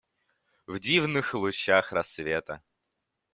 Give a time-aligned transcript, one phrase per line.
[0.65, 2.63] В дивных лучах рассвета.